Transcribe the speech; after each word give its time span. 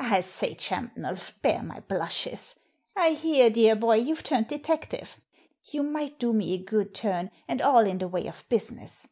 "I 0.00 0.22
say, 0.22 0.54
Champnell, 0.54 1.18
spare 1.18 1.62
my 1.62 1.80
blushes! 1.80 2.54
I 2.96 3.10
hear, 3.10 3.50
dear 3.50 3.76
boy, 3.76 3.96
you've 3.96 4.24
turned 4.24 4.48
detective; 4.48 5.20
you 5.70 5.82
might 5.82 6.18
do 6.18 6.32
me 6.32 6.54
a 6.54 6.64
good 6.64 6.94
turn, 6.94 7.30
and 7.46 7.60
all 7.60 7.86
in 7.86 7.98
the 7.98 8.08
way 8.08 8.26
of 8.26 8.48
business. 8.48 9.06